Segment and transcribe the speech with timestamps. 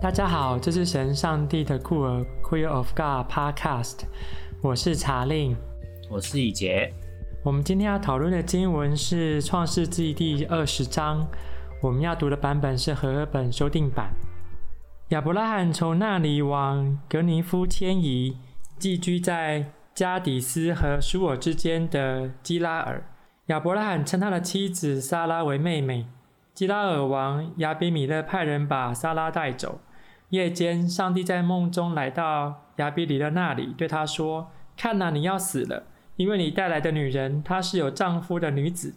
[0.00, 4.02] 大家好，这是神上帝的酷儿 Queer of God Podcast，
[4.62, 5.56] 我是查令，
[6.08, 6.94] 我是以杰。
[7.42, 11.26] 我们今天要讨论的经文是创世纪第二十章，
[11.82, 14.12] 我们要读的版本是和合本修订版。
[15.08, 18.38] 亚伯拉罕从那里往格尼夫迁移，
[18.78, 23.02] 寄居在加底斯和苏尔之间的基拉尔。
[23.46, 26.06] 亚伯拉罕称他的妻子撒拉为妹妹。
[26.54, 29.80] 基拉尔王亚比米勒派人把撒拉带走。
[30.30, 35.84] 夜间，上帝在梦中来到亚比米勒那里，对他说：“看哪，你要死了，
[36.16, 38.94] 因为你带来的女人，她是有丈夫的女子。”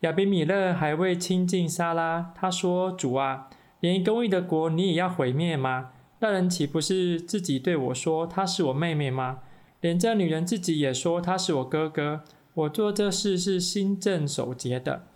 [0.00, 3.48] 亚比米勒还未亲近撒拉，他说：“主啊，
[3.80, 5.90] 连公义的国你也要毁灭吗？
[6.20, 9.40] 那人岂不是自己对我说她是我妹妹吗？
[9.80, 12.22] 连这女人自己也说她是我哥哥。
[12.54, 15.06] 我做这事是心正守节的。”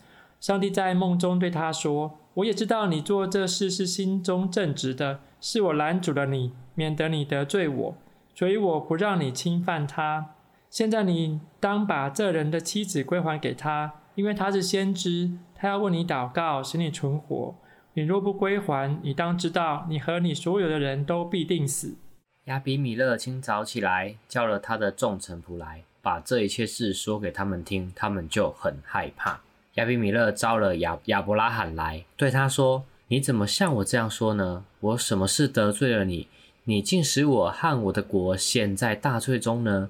[0.41, 7.97] 上帝在梦中对他说：“我也知道你做这事是心中正直的。”是我拦阻了你，免得你得罪我，
[8.35, 10.31] 所以我不让你侵犯他。
[10.71, 17.55] 现在你当把这人的妻子归还给他，因为他是先知，他要为你祷告，使你存活。
[17.93, 21.99] 你若不归还，你当知道，你和你所有的人都必定死。
[22.45, 29.43] 亚比米勒清早起来，叫了他的众臣仆来，把这一切事说给他们听，他们就很害怕。
[29.75, 32.85] 亚比米勒招了亚亚伯拉罕来，对他说。
[33.15, 34.65] 你怎么像我这样说呢？
[34.81, 36.27] 我什么事得罪了你？
[36.65, 39.89] 你竟使我和我的国陷在大罪中呢？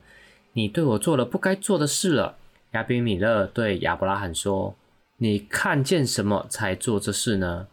[0.53, 2.37] 你对我做了不该做的事了。
[2.73, 4.77] 亚比米勒对亚伯拉罕说
[5.17, 7.67] ：“你看见什么才做这事呢？”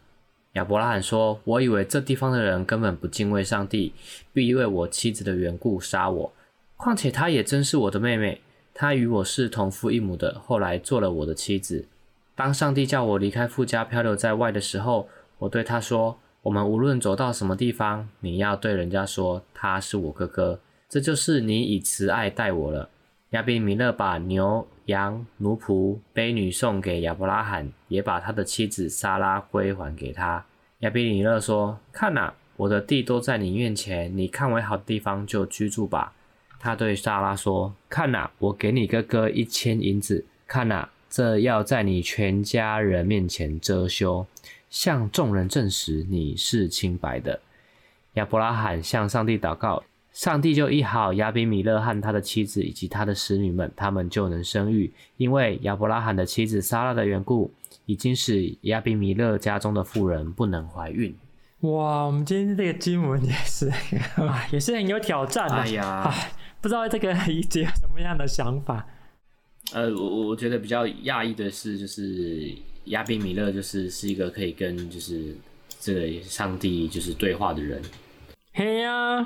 [0.56, 3.92] 亚伯拉罕说：“我以为这地方的人根本不敬畏上帝，
[4.32, 6.32] 必因为我妻子的缘故杀我。
[6.78, 8.40] 况且她也真是我的妹妹，
[8.72, 11.84] 她与我是同父异母的，后来做了我的妻子。
[12.34, 15.10] 当上帝叫我离开富家漂流在外的时候。”
[15.42, 22.88] 我对他说：“我们无论走到什么地方，你要对人家说他是我哥哥，这就是你以慈爱待我了。”
[23.30, 30.44] 亚比米勒把牛羊奴仆婢女送给亚伯拉罕，也把他的妻子撒拉归还给他。
[30.80, 36.12] 亚比米勒说：“看哪，我的地都在你面前，你看为好地方就居住吧。”
[36.60, 44.24] 他对撒拉说：“看哪，我给你哥哥一千银子，看哪，这要在你全家人面前遮羞。”
[44.72, 47.38] 向众人证实你是清白的。
[48.14, 49.84] 亚伯拉罕向上帝祷告，
[50.14, 54.90] 上帝就医好亚比米勒和他的妻子以及他的使女们，他们就能生育。
[55.18, 57.52] 因为亚伯拉罕的妻子撒拉的缘故，
[57.84, 61.14] 已经使亚比米勒家中的妇人不能怀孕。
[61.60, 63.70] 哇，我们今天这个经文也是，
[64.50, 65.56] 也是很有挑战的。
[65.56, 66.10] 哎呀，
[66.62, 68.86] 不知道这个以姐有什么样的想法？
[69.74, 72.56] 呃，我我觉得比较讶异的是，就是。
[72.86, 75.36] 亚比米勒就是是一个可以跟就是
[75.78, 77.80] 这个上帝就是对话的人，
[78.52, 79.24] 嘿呀，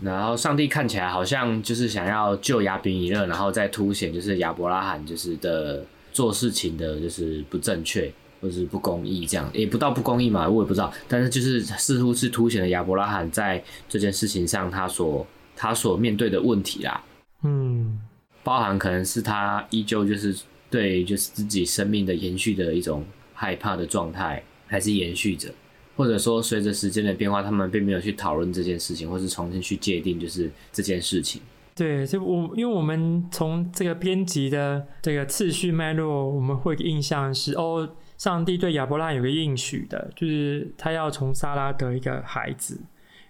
[0.00, 8.10] 然后上帝看起来好像就是想要救亚比米勒，然后再凸显就是亚伯拉罕就是的做事情的就是不正确
[8.40, 17.02] 或是不公义这样，也不到不公义嘛，我也不知道，但是就是似乎是凸显了亚伯拉罕在这件事情上他所他所面对的问题啦，
[17.42, 18.00] 嗯，
[18.42, 20.34] 包含可能是他依旧就是。
[20.74, 25.48] 对，就是自己生命的延续的一种害怕的状态，还是延续着，
[25.94, 31.40] 或者说随着时间的变化，他们并没有去讨论这件事情，或是重新去界定就是这件事情。
[31.76, 42.80] 对，就我因为我们从这个编辑的这个次序脉络，我们会印象是哦，上帝对亚伯拉有个应许的，就是他要从撒拉得一个孩子，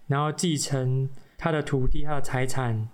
[0.07, 1.07] 然后继承
[1.37, 2.89] 他的土地、他的财产。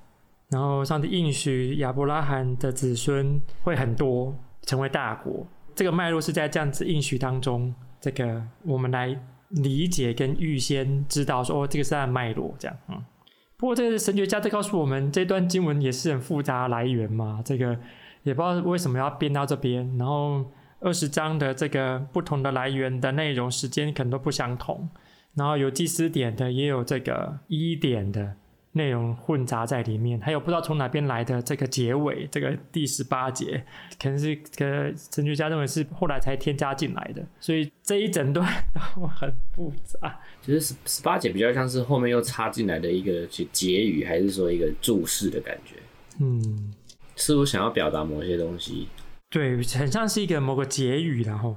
[0.51, 5.47] 然后上帝应许亚伯拉罕的子孙会很多，成为大国。
[5.77, 9.17] 这个脉络是在这样子应许当中，这个我们来
[9.51, 12.77] 理解跟预先知道说，哦，这个是按脉络这样。
[12.89, 13.01] 嗯，
[13.57, 17.79] 不过这个神学家在告诉我们，这段经文也是很复杂来源嘛，这个
[18.25, 19.97] 也不知道为什么要编到这边。
[19.97, 20.45] 然后
[20.81, 24.91] 二十章的这个不同的来源的内容时间可能都不相同，
[25.35, 28.35] 然后有祭司点的，也有这个伊典的。
[28.73, 33.65] 内容混杂在里面，还有不知道从哪边来的这个结尾，这个第十八节，
[34.01, 40.21] 可能是个神学家认为是后来才添加进来的，所以这一整段都很复杂。
[40.41, 45.75] 其实十十八节比较像是后面又插进来的一个结语，还是说一个注释的感觉？
[46.21, 46.73] 嗯，
[47.17, 48.87] 似乎想要表达某些东西。
[49.29, 51.57] 对，很像是一个某个结语，然后。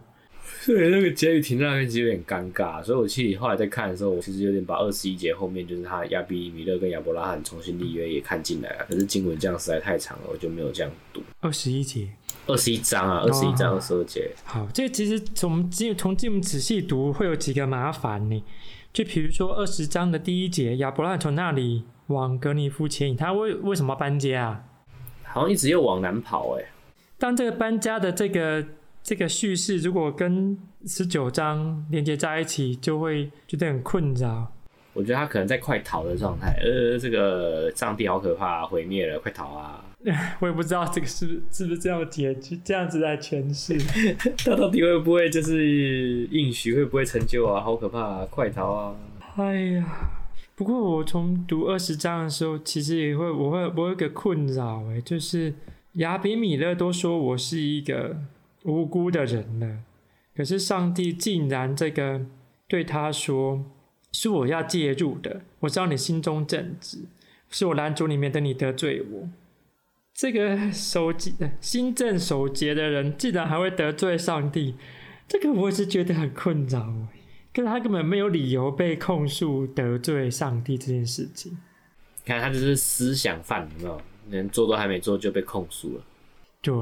[0.65, 8.85] 对，那个结语停在那边其实有点尴尬，所以我其实后来在看的时候，我其实有点把二十一节后面就是他亚比米勒跟亚伯拉罕重新立约也看进来了。
[8.87, 11.21] 可是经文这样实在太长了，我就没有这样读。
[11.41, 12.07] 二十一节，
[12.47, 14.31] 二十一章啊，二十一章二十二节。
[14.45, 18.43] 好，这个其实从经从经文仔细读会有几个麻烦呢？
[18.93, 24.63] 就比如说二十章的第一节，亚伯拉罕从那里往格尼夫迁移，他为为什么搬家啊？
[25.23, 26.65] 好像一直又往南跑哎。
[27.17, 28.63] 当这个搬家的这个
[29.03, 34.51] 这个叙事如果跟十九章连接在一起，就会觉得很困扰。
[34.93, 39.83] 我觉得他可能在快逃的状态，呃，这个上帝好可怕，毁灭了，快逃啊！
[40.39, 43.77] 我也不知道这个是不是是不是这样解，这样子来诠释，
[44.37, 47.61] 他 到底会不会就是应许，会不会成就啊？
[47.61, 48.95] 好可怕啊，快逃啊！
[49.35, 49.85] 哎呀，
[50.55, 55.53] 不过我从读二十章的时候，其实也会，我会，我有一个困扰，哎，就是
[55.93, 58.15] 亚比米勒都说我是一个
[58.63, 59.79] 无辜的人了，
[60.35, 62.25] 可是上帝竟然这个
[62.67, 63.63] 对他说。
[64.15, 66.99] 是我要介入的，我知道你心中正直，
[67.49, 69.27] 是我拦阻你，免得你得罪我。
[70.13, 74.75] 这个守节、心正守节的人，竟然还会得罪上帝，
[75.27, 76.93] 这个我是觉得很困扰。
[77.55, 81.57] 可是他根本没有理由被控诉得罪上帝这件事情。
[82.23, 84.01] 看他就是思想犯，有没有？
[84.29, 86.03] 连做都还没做就被控诉了。
[86.61, 86.75] 对，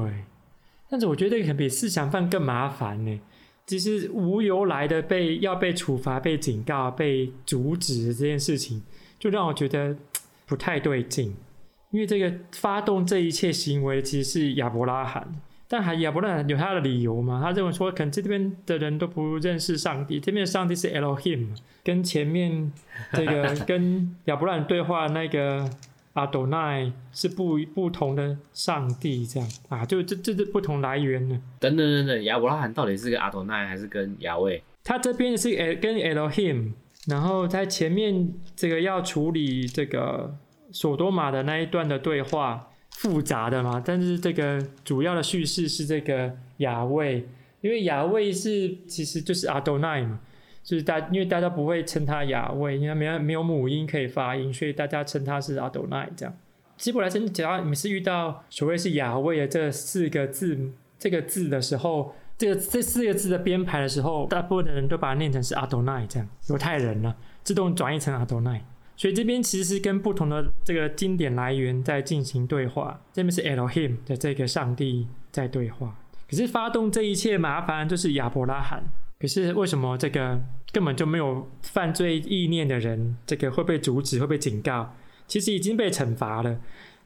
[0.92, 3.18] 但是我觉得可能比思想犯更麻烦呢。
[3.64, 8.82] 其实无由来的被要被处罚、被警告、被阻止这件事情，
[9.18, 9.96] 就让我觉得
[10.44, 11.34] 不太对劲。
[11.92, 15.26] 因为这个发动这一切行为其实是亚伯拉罕，
[15.66, 17.40] 但还亚伯拉罕有他的理由嘛？
[17.42, 22.70] 他认为说，可能这边的人都不认识上帝，这边上帝是 Elohim，跟前面
[23.14, 25.70] 这个跟亚伯拉罕对话那个。
[26.14, 31.40] 阿斗奈是不不同的上帝，这样啊，就这这这不同来源呢。
[31.58, 34.62] 等等等等，亚伯拉罕到底是个阿斗奈还是跟亚卫？
[34.84, 36.72] 他这边是跟 Elohim，
[37.06, 40.36] 然后在前面这个要处理这个
[40.70, 43.82] 索多玛的那一段的对话，复杂的嘛。
[43.84, 47.26] 但是这个主要的叙事是这个亚卫，
[47.62, 50.20] 因为亚卫是其实就是阿斗奈嘛。
[50.62, 56.34] 就是大，因为大家不会称他雅威，因为没有没有母音可以发音，所以大家称他是阿斗奈这样。
[56.78, 68.64] 希伯来书只要你们是遇到所谓是雅威的这四个字这个字的时候，这个这四个字的编排的时候，大部分的人都把它念成是阿斗奈这样，犹太人呢自动转译成阿斗奈。
[68.96, 75.96] 所以这边其实是跟不同的这个经典来源在进行对话，这边是 Elohim 的这个上帝在对话，
[76.30, 78.84] 可是发动这一切麻烦就是亚伯拉罕。
[79.22, 80.40] 可是为什么这个
[80.72, 84.96] 根本就没有犯罪意念的人，这个会被阻止、会被警告？
[85.28, 86.58] 其实已经被惩罚了。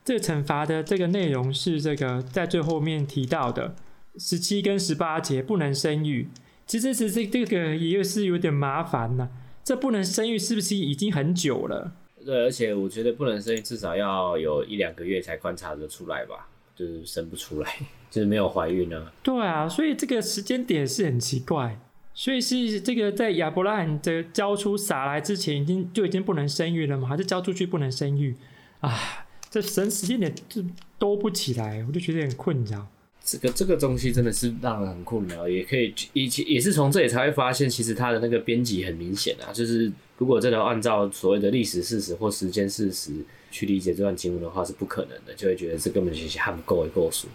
[0.03, 3.77] 这个惩罚的这个内容是这个在最后面提到的
[4.17, 6.29] 十七跟十八节，不能生育。
[6.67, 9.29] 其实其实这个也是有点麻烦呐。
[9.63, 11.93] 这不能生育是不是已经很久了？
[12.25, 17.71] 对，而且我觉得不能生育至少要有一两个月才观察得出来吧，就是生不出来，
[18.11, 19.13] 就是没有怀孕呢。
[19.23, 21.79] 对啊，所以这个时间点是很奇怪。
[22.19, 27.07] 所以是这个在亚伯拉罕的交出撒来之前，已经就已经不能生育了吗？
[27.07, 28.35] 还是交出去不能生育？
[28.81, 30.65] 啊，这神时间点就
[30.99, 32.89] 兜不起来，我就觉得很困扰。
[33.23, 39.53] 这个这个东西真的是让人很困扰，也可以也也是从这里才会发现，其实它的那个编辑很明显啊。
[39.53, 43.13] 就是如果真的按照所谓的历史事实或时间事实
[43.51, 47.29] 去理解这段经文的话，是不可能的，就会觉得这根本就是他们够一够数。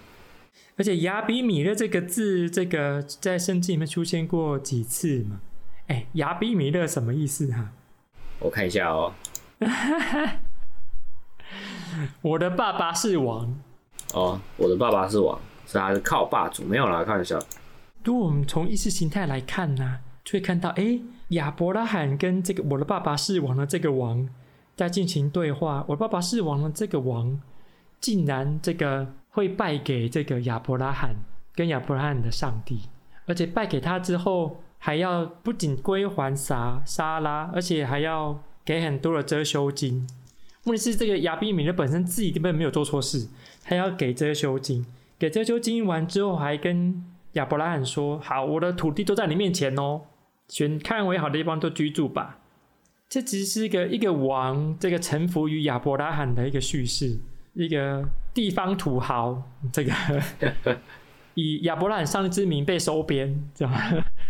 [0.82, 5.40] 而且亚比米勒这个字，这个在圣经里面出现过几次嘛？
[5.86, 7.72] 哎，亚比米勒什么意思哈、啊？
[8.40, 9.14] 我看一下哦。
[12.24, 13.56] 我的爸爸是王。
[14.16, 16.64] 哦，我的爸爸是王，是他是靠霸主？
[16.64, 17.40] 没有啦，看一下。
[18.04, 24.28] 如果我们从意识形态来看呢、啊，就会看到，哎，亚伯拉罕跟这个我的爸爸是王的这个王
[24.76, 25.86] 在进行对话。
[25.88, 27.40] 我的爸爸是王的这个王，
[28.00, 29.14] 竟然这个。
[29.32, 31.16] 会拜给这个亚伯拉罕
[31.56, 32.82] 跟亚伯拉罕的上帝，
[33.26, 40.08] 而且拜给他之后，还要不仅归还撒沙拉，而且还要给很多的遮羞金。
[40.66, 43.28] 问题是这个亚比米勒本身自己根本没有做错事，
[43.64, 44.86] 还要给遮羞金。
[45.18, 50.02] 给遮羞金完之后，还跟亚伯拉罕说：“好，我的土地都在你面前哦，
[50.50, 52.40] 选看为好的地方都居住吧。”
[53.08, 57.20] 这只是一个一个王这个臣服于亚伯拉罕的一个叙事。
[57.54, 59.42] 一个地方土豪，
[59.72, 59.92] 这个
[61.36, 63.80] 以亚伯拉罕上帝之名被收编，知道吗？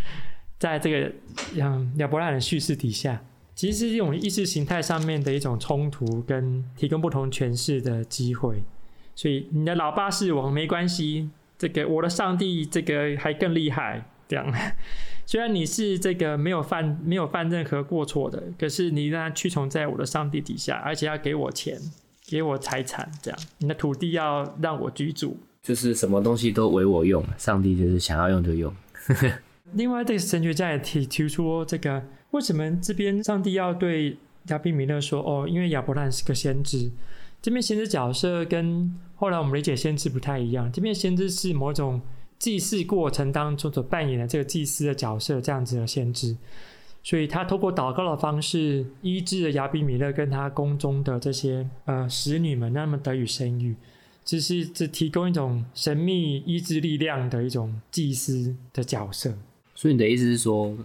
[0.58, 1.12] 在这个
[1.56, 3.24] 亚亚伯拉罕的叙事底下，
[3.56, 8.64] 其实是一种意识形态上面的一种冲突，跟提供不同诠释的机会。
[9.16, 14.06] 所以你的老爸是王没关系，这个我的上帝这个还更厉害。
[14.28, 14.54] 这样，
[15.26, 21.78] 虽然你是这个没有犯没有犯任何过错的，可是你让他屈从在我的上帝底下，而且要给我钱。
[22.32, 28.74] 给我财产，这样你的土地要让我居住，就是什么东西都为我用，上帝就是想要用就用。
[29.76, 36.90] 另外，这个神学家也提提出这个为什么这边上帝要对亚比米勒说：“哦，因为亚伯兰是个先知。”
[37.44, 40.72] 这边先知角色跟后来我们理解先知不太一样。
[40.72, 42.00] 这边先知是某种
[42.40, 46.38] 祭祀过程当中所扮演的这个祭司的角色，这样子的先知。
[47.04, 53.76] 所以他透过祷告的方式医治了亚比米勒跟他宫中的这些呃使女们，让他们得以生育。
[54.24, 59.36] 只是只提供一种神秘医治力量的一种祭司的角色。
[59.74, 60.78] 所以你的意思是说，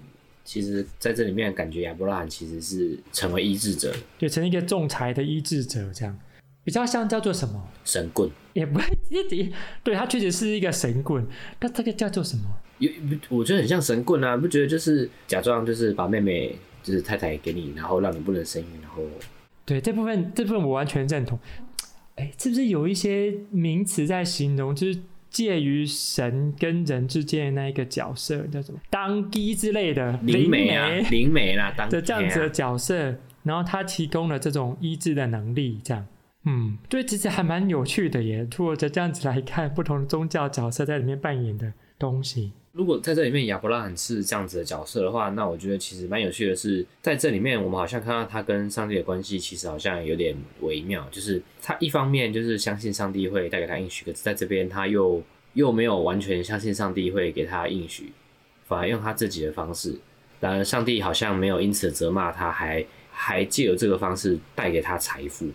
[0.42, 6.18] 其实在这里面感觉亚伯拉罕其实是成为医治者，对，成为一个仲裁的医治者，这样
[6.64, 8.30] 比较像叫做什么神棍？
[8.54, 8.84] 也不会
[9.84, 11.24] 对他确实是一个神棍，
[11.60, 12.44] 那这个叫做什么？
[12.78, 12.90] 有，
[13.28, 19.02] 我觉得很像神棍啊，不觉得就是假装就是把妹妹就是太太给你，然后让你不能生育，然后
[19.64, 21.38] 对这部分这部分我完全认同。
[22.16, 36.06] 哎，是不是有一些名词在形容，就是介于神跟人之间的那一个角色，叫什么当机之类的灵媒啊，灵媒啦，当的这样子的角色，然后他提供了这种医治的能力，这样，
[36.46, 38.46] 嗯，对，其实还蛮有趣的耶。
[38.46, 42.52] 通过这样子来看，不同的宗教角色在里面扮演的东西。
[42.76, 55.22] 如果在这里面亚伯拉罕是这样子的角色的话，那我觉得其实蛮有趣的是，在这里面我们好像看到他跟上帝的关系其实好像有点微妙，就是他一方面就是相信上帝会带给他应许，可是在这边他又
[55.54, 58.12] 又没有完全相信上帝会给他应许，
[58.66, 59.94] 反而用他自己的方式。
[60.38, 65.48] 然而上帝好像没有因此责骂他，还还借由这个方式带给他财富。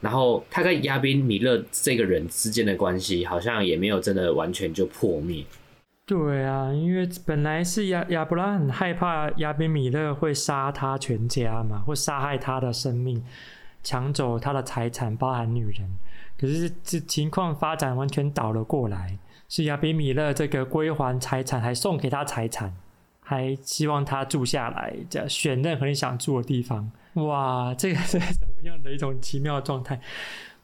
[0.00, 5.44] 然后他跟亚宾米勒这个人之间的关系好像也没有真的完全就破灭。
[6.06, 13.20] 对啊，因为本来是亚亚伯拉很害怕亚比米勒会杀他全家嘛，会杀害他的生命，
[13.82, 15.90] 抢走他的财产，包含女人。
[16.38, 22.72] 可是这情况发展完全倒了过来，是亚比米勒这个归还财产，还送给他财产，
[23.20, 26.88] 还希望他住下来，这选任何你想住的地方。
[27.14, 30.00] 哇，这个是怎么样的一种奇妙状态？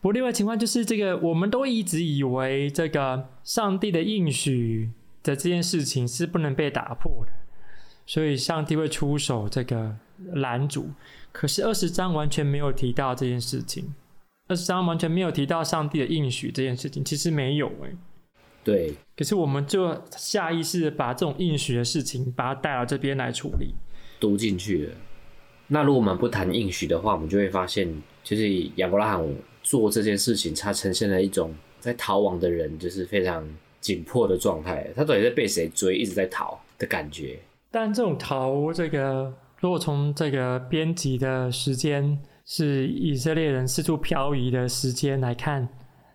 [0.00, 4.92] 不另外情况就是这个，我们都一直以为这个上帝的应许。
[5.22, 7.32] 的这件事情是不能被打破的，
[8.06, 9.96] 所以上帝会出手这个
[10.32, 10.90] 拦阻。
[11.30, 13.94] 可是二十章完全没有提到这件事情，
[14.48, 17.90] 二十章完全没有提到上帝的应许这件事情，其实没有哎。
[18.64, 18.94] 对。
[19.16, 23.74] 可是我们就下意识的把这种应许的事情，把它带到这边来处理，
[24.18, 24.94] 读进去了。
[25.68, 33.48] 那如果我们不谈应许的话，我们就会发现，就是亚伯拉罕做这件事情，他呈现了一种在逃亡的人，就是非常。
[33.82, 37.38] 紧迫的状态，他到底在被谁追，一直在逃的感觉。
[37.70, 45.68] 但这种逃，这个如果从这个编辑的时间是以色列人四处漂移的时间来看，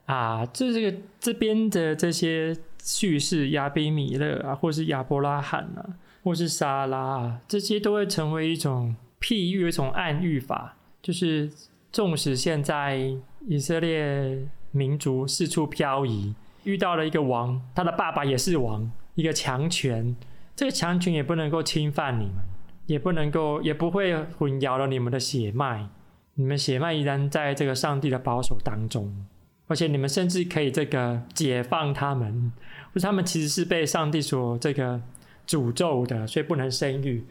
[0.06, 5.84] 啊，这这个这边的这些叙事，亚比米勒啊，或是亚伯拉罕啊，
[6.24, 11.52] 或是沙拉啊，这些都会成为一种譬喻，一种暗喻法，就是
[11.92, 13.14] 纵使现在
[13.46, 16.34] 以色列民族四处漂移。
[16.68, 20.14] 遇到了一个王，他的爸爸也是王，一个强权，
[20.54, 22.44] 这个强权也不能够侵犯你们，
[22.88, 25.88] 也不能够，也不会混淆了你们的血脉，
[26.34, 29.26] 你们血脉依然在这个上帝的保守当中，
[29.68, 32.52] 而且你们甚至可以这个解放他们，
[32.94, 35.02] 或者他们其实是被上帝所这个
[35.48, 37.24] 诅咒的，所以不能生育，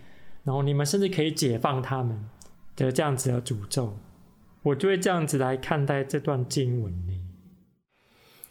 [0.44, 2.18] 然后你们甚至可以解放他们
[2.74, 3.98] 的这样子的诅咒，
[4.62, 7.15] 我就会这样子来看待这段经文。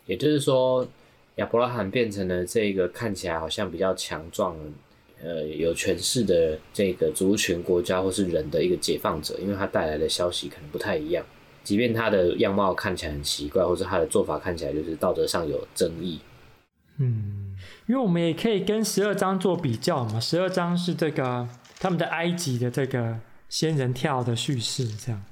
[0.05, 0.87] 也就是说，
[1.35, 4.55] 亚伯拉罕变成了这个看起来好像比较强壮、
[5.21, 11.25] 呃有权势的这个族群、国家或是人的一个解放者，因为他带来的消息可能不太一样。
[11.63, 16.19] 即便他的样貌看起来很奇怪，或者他的做法看起来就是道德上有争议。
[16.97, 17.55] 嗯，
[17.87, 20.19] 因为我们也可以跟十二章做比较嘛。
[20.19, 23.19] 十二章是这个他们的埃及的这个
[23.49, 25.23] 仙人跳的叙事，这样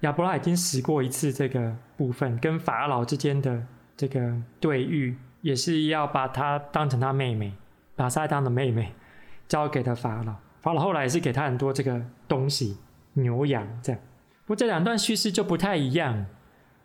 [0.00, 3.62] 亚伯拉已经死过一次这个部分，跟法老之间的。
[3.96, 7.52] 这个对玉也是要把她当成他妹妹，
[7.94, 8.92] 把撒拉当的妹妹
[9.48, 10.34] 交给他法老。
[10.60, 12.76] 法老后来也是给他很多这个东西，
[13.14, 14.00] 牛羊这样。
[14.44, 16.26] 不过这两段叙事就不太一样，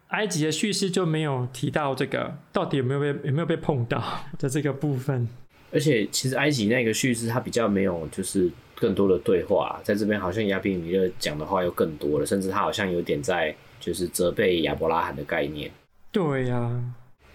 [0.09, 4.01] 埃及的叙事就没有提到这个到底有没有被有没有被碰到
[4.37, 5.27] 的这个部分。
[5.73, 15.71] 而且其实埃及那个叙事它比较没有就是更多的对话，在这边好像亚比米勒讲的话又更多了，甚至他好像有点在就是责备亚伯拉罕的概念。
[16.11, 16.83] 对呀、啊。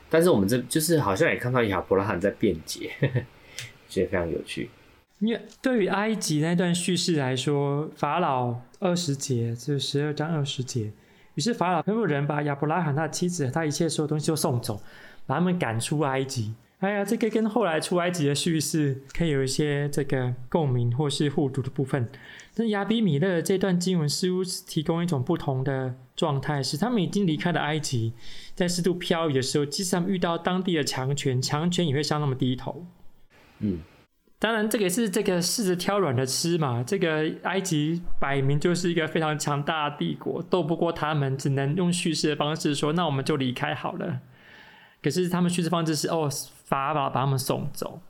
[0.08, 2.90] 但是我们这就是好像也看到亚伯拉罕在辩解，
[3.88, 4.70] 觉得非常有趣。
[5.18, 10.92] 因为对于埃及那段叙事来说，法老二十节就是十二章二十节，
[11.34, 14.80] 于是法老吩咐人把亚伯拉罕他的妻子和他一切所有东西都送走，
[15.26, 16.54] 把他们赶出埃及。
[16.80, 22.06] 哎呀，这个跟后来出埃及的叙事可以有一些这个共鸣或是互读的部分。
[22.54, 28.12] 但亚比米勒这段经文似乎提供一种不同的状态，是他们已经离开了埃及，
[28.54, 32.86] 在四处漂移的时候，即使他们遇到当地的强权，强权也会向他们低头。
[33.60, 33.80] 嗯，
[34.38, 36.84] 当然这个也是这个柿子挑软的吃嘛。
[36.86, 44.20] 这个埃及摆明就是一个非常强大的帝国，斗不过他们，只能用叙事的方式说：“那我们就离开好了。”
[45.02, 46.28] 可是他们叙事方式是哦，
[46.64, 48.00] 法老把他们送走。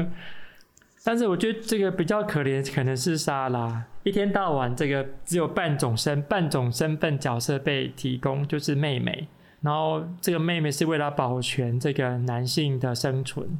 [1.06, 9.28] 但是我觉得这个比较可怜，可能是莎拉，一天到晚这个只有半种身半种身份角色被提供，就是妹妹。
[9.60, 13.58] 然后这个妹妹是为了保全这个男性的生存，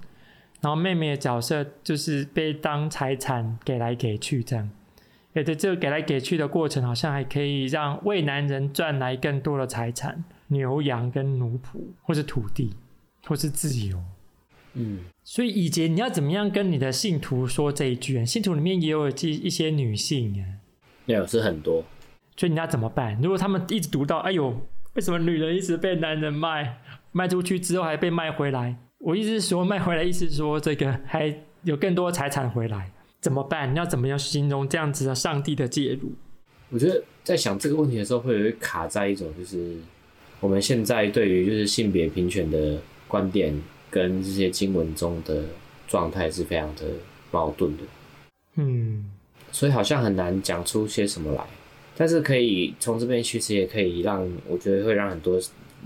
[0.60, 4.70] 然后妹妹的角色就是被当财产给来给去这样。
[5.34, 10.24] 而且这个给来给去的过程，好像还可以让为男人赚来更多的财产。
[10.48, 12.70] 牛羊跟奴仆，或是土地，
[13.26, 13.98] 或是自由，
[14.74, 18.24] 嗯，所以以前你要怎么样跟你的信徒说这一句？
[18.26, 20.44] 信徒里面也有一一些女性啊，
[21.06, 21.82] 没有是很多，
[22.36, 23.18] 所以你要怎么办？
[23.22, 24.54] 如果他们一直读到，哎呦，
[24.94, 26.78] 为什么女人一直被男人卖，
[27.12, 28.76] 卖出去之后还被卖回来？
[28.98, 33.72] 我意思是说，卖回来意思是说这个还有更多财产回来，怎么办？
[33.72, 36.12] 你要怎么样形容这样子的上帝的介入？
[36.70, 39.78] 我觉得在想这个问题的时候，会有一卡在一种就是。
[40.44, 43.58] 我们现在对于就是性别平权的观点
[43.90, 45.42] 跟这些经文中的
[45.88, 46.82] 状态是非常的
[47.30, 47.82] 矛盾的，
[48.56, 49.10] 嗯，
[49.50, 51.42] 所以好像很难讲出些什么来。
[51.96, 55.40] 但是可以从这边其实也可以让我觉得会让很多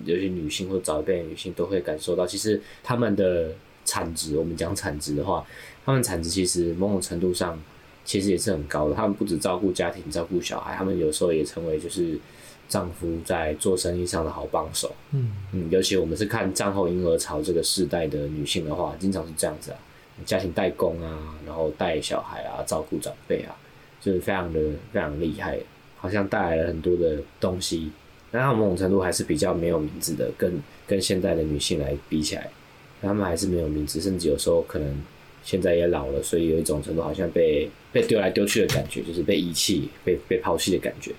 [0.05, 3.53] 尤其女性或早一辈的女性都会感受到，其实他们的
[3.85, 5.47] 产值，我们讲产值的话，
[5.85, 7.57] 他们产值其实某种程度上
[8.05, 8.97] 其实也是很高的。
[8.97, 12.19] 他们不止照顾家庭、照顾小孩，他们有时候也成为就是。
[12.68, 19.78] 丈夫在做生意上的好帮手，嗯嗯，尤其我们是看战后婴儿潮这个世代的女性的话，经常是这样子啊，
[20.26, 23.57] 家庭代工啊，然后带小孩啊，照顾长辈啊，
[24.02, 24.61] 就是非常的
[24.92, 25.59] 非常厉害，
[25.96, 27.90] 好像带来了很多的东西。
[28.31, 30.52] 但他们某种程度还是比较没有名字的，跟
[30.87, 32.50] 跟现代的女性来比起来，
[33.00, 35.02] 他们还是没有名字，甚至有时候可能
[35.42, 41.12] 现在也老了，所以有一种程度好像被被丢来丢去的感觉，就是被遗弃、被被抛弃的感觉。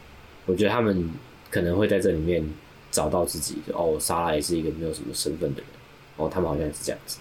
[0.46, 1.10] 我觉得他们。
[1.50, 2.44] 可能会在这里面
[2.92, 5.70] 找到自己，哦，莎拉也是一个没有什么身份的人，
[6.18, 7.20] 哦，他们好像是这样子。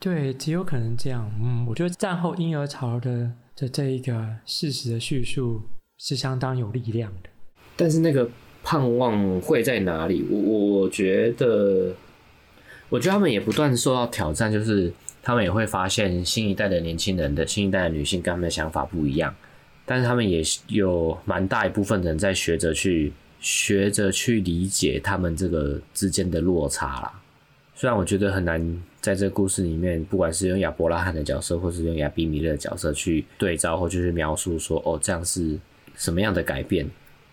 [0.00, 1.28] 对，极有可能这样。
[1.42, 5.60] 嗯，我觉得战后婴儿潮的这这一个事实的叙述
[5.98, 7.30] 是相当有力量的。
[7.76, 8.30] 但是那个
[8.62, 10.24] 盼望会在哪里？
[10.30, 10.38] 我
[10.82, 11.92] 我觉得，
[12.88, 19.34] 我觉得他们也不断受到挑战，就是他们也会发现新一代的年轻人的新一代的女性跟他们的想法不一样，
[19.84, 23.12] 但是他们也有蛮大一部分人在学着去。
[23.40, 27.22] 学着去理解他们这个之间的落差啦。
[27.74, 35.56] 虽然我觉得很难在这个故事里面，不管是用亚伯拉罕的角色，或是用亚比米勒的角色去对照，或就是描述说，哦，这样是
[35.94, 36.84] 什么样的改变。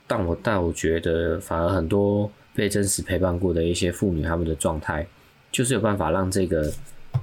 [0.05, 5.07] 但我但我觉得，反而很多被真实陪伴过的一些妇女，她们的状态，
[5.51, 6.71] 就是有办法让这个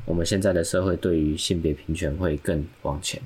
[0.05, 3.23] 我们现在的社会对于性别平权会更往前。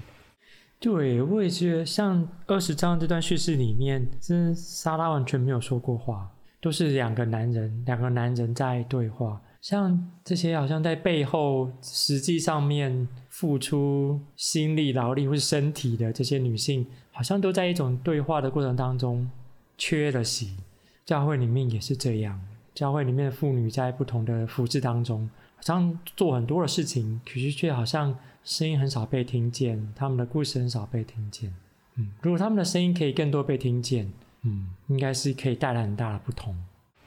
[0.86, 9.42] 对，我也觉得像二十章这段叙事里面，是莎拉完全没有说过话，都是两个男人，两个男人在对话。
[9.60, 19.28] 像这些好像在背后实际上面付出心力、劳力或是身体的这些女性，好像都在一种对话的过程当中
[19.76, 20.56] 缺了席。
[21.04, 22.40] 教会里面也是这样，
[22.72, 28.16] 教会里面的妇女在不同的服事当中，好像做很多的事情，可是却好像。
[28.46, 31.52] 声音很少被听见，他们的故事很少被听见。
[31.96, 34.08] 嗯，如果他们的声音可以更多被听见，
[34.42, 36.56] 嗯，应该是可以带来很大的不同。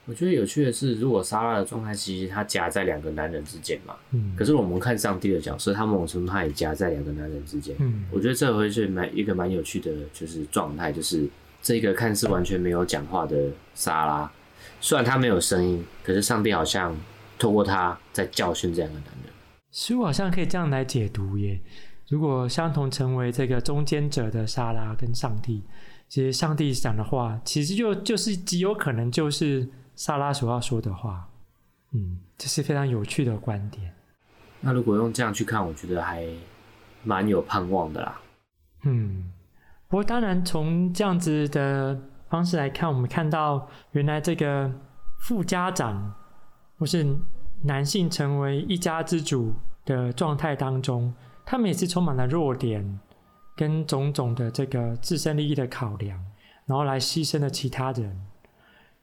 [0.04, 11.26] 我觉得有趣的是，如果莎拉的状态其实她夹在两个男人之间嘛，嗯，可是我们看上帝的角色，他某种程度他也夹在两个男人之间，嗯，我觉得这回是蛮一个蛮有趣的，就是状态，就是
[11.62, 14.30] 这个看似完全没有讲话的莎拉，
[14.78, 16.94] 虽然他没有声音，可是上帝好像
[17.38, 19.32] 透过他在教训这两个男人。
[19.72, 21.60] 书好像可以这样来解读耶。
[22.08, 25.62] 如果相同成为这个中间者的莎拉跟上帝，
[26.08, 31.28] 其实上帝讲的话，其实就就是极有可能就是莎拉所要说的话。
[31.92, 33.94] 嗯，这是非常有趣的观点。
[34.60, 36.26] 那如果用这样去看，我觉得还
[37.04, 38.20] 蛮有盼望的啦。
[38.82, 39.32] 嗯，
[39.86, 41.96] 不过当然从这样子的
[42.28, 44.68] 方式来看，我们看到原来这个
[45.20, 46.12] 副家长
[46.76, 47.16] 不是。
[47.62, 49.52] 男性成为一家之主
[49.84, 51.12] 的状态当中，
[51.44, 52.98] 他们也是充满了弱点，
[53.56, 56.18] 跟种种的这个自身利益的考量，
[56.66, 58.20] 然后来牺牲了其他人。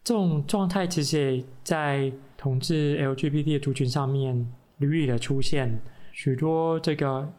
[0.04, 5.82] 这种状态其实也在统治 LGBT 的族群上面屡屡的出现
[6.14, 7.32] 许多这个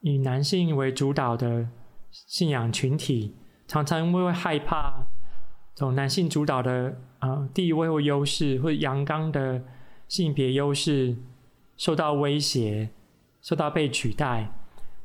[0.00, 1.68] 以男性为主导的
[2.10, 3.34] 信仰群体，
[3.68, 5.06] 常常因为害怕
[5.74, 9.62] 这种男性主导的啊地位或优势，或阳刚的
[10.08, 11.16] 性别优势
[11.76, 12.90] 受到威胁，
[13.42, 14.52] 受到被取代，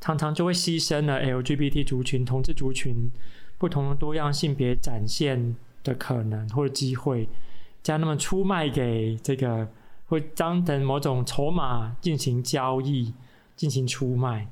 [0.00, 3.10] 常常就会牺牲了 LGBT 族群、同志族群
[3.58, 7.28] 不同的多样性别展现的可能或者机会，
[7.82, 9.68] 将他们出卖给这个。
[10.10, 13.14] 会当成某种筹码进行交易、
[13.54, 14.48] 进行出卖。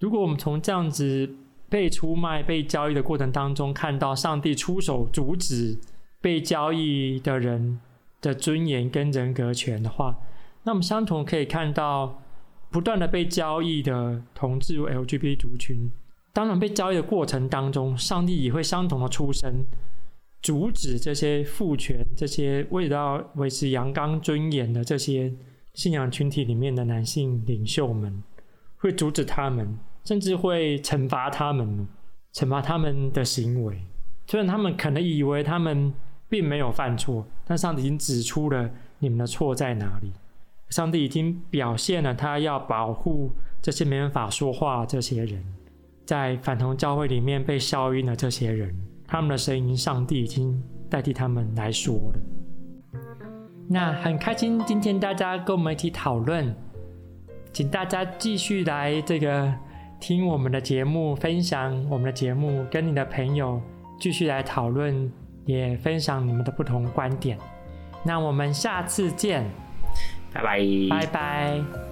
[0.00, 1.34] 如果我们从这样子
[1.70, 5.78] 被出卖、被交易的过程当中，看到上帝出手阻止
[6.20, 7.80] 被交易的人
[8.20, 10.18] 的尊严跟人格权的话，
[10.64, 12.22] 那我们相同可以看到
[12.70, 15.90] 不断的被交易的同志 LGBT 族群，
[16.32, 19.64] 当然被交易的过程当中，上帝也会相同的出生。
[20.40, 25.32] 阻止这些父权、这些为了要维持阳刚尊严的这些
[25.74, 28.22] 信仰群体里面的男性领袖们，
[28.76, 31.88] 会阻止他们，甚至会惩罚他们，
[32.34, 33.80] 惩罚他们的行为。
[34.28, 35.92] 虽然他们可能以为他们
[36.28, 40.12] 并没有犯错，但上帝已经指出了你们的错在哪里。
[40.70, 45.42] 上帝已经表现了他要保护这些没办法说话的这些人，
[46.04, 48.74] 在反同教会里面被消音的这些人。
[49.06, 53.00] 他们的声音，上帝已经代替他们来说了。
[53.66, 56.54] 那很开心，今天大家跟我们一起讨论，
[57.50, 59.50] 请大家继续来这个
[59.98, 63.58] 听我们的节目，分享我们的节目，跟你的朋友
[63.98, 65.10] 继续来讨论，
[65.48, 67.38] 也分享你们的不同观点。
[68.04, 69.42] 那我们下次见，
[70.30, 70.58] 拜拜，
[70.90, 71.87] 拜拜。